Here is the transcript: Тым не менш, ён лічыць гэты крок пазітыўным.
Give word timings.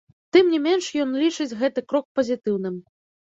Тым 0.35 0.45
не 0.53 0.59
менш, 0.67 0.85
ён 1.03 1.11
лічыць 1.25 1.57
гэты 1.61 1.79
крок 1.93 2.05
пазітыўным. 2.21 2.81